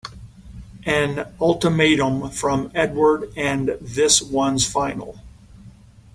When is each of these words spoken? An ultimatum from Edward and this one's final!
An 0.87 1.31
ultimatum 1.39 2.31
from 2.31 2.71
Edward 2.73 3.31
and 3.37 3.77
this 3.79 4.19
one's 4.19 4.67
final! 4.67 5.19